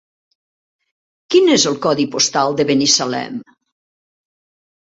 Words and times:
Quin 1.35 1.51
és 1.57 1.65
el 1.71 1.77
codi 1.87 2.07
postal 2.15 2.57
de 2.63 2.67
Binissalem? 2.71 3.37